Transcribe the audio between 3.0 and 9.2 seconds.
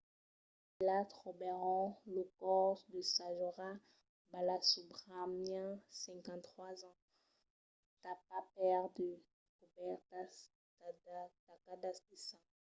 saroja balasubramanian 53 ans tapat per de